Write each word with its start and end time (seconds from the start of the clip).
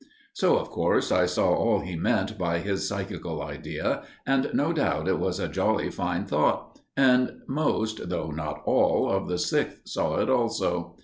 So, 0.33 0.57
of 0.57 0.71
course, 0.71 1.11
I 1.11 1.27
saw 1.27 1.53
all 1.53 1.81
he 1.81 1.95
meant 1.95 2.35
by 2.39 2.57
his 2.57 2.87
psychical 2.87 3.39
idea, 3.43 4.01
and 4.25 4.49
no 4.51 4.73
doubt 4.73 5.07
it 5.07 5.19
was 5.19 5.39
a 5.39 5.47
jolly 5.47 5.91
fine 5.91 6.25
thought; 6.25 6.79
and 6.97 7.41
most, 7.47 8.09
though 8.09 8.31
not 8.31 8.63
all, 8.65 9.11
of 9.11 9.27
the 9.27 9.37
Sixth 9.37 9.81
saw 9.85 10.15
it 10.19 10.27
also. 10.27 10.95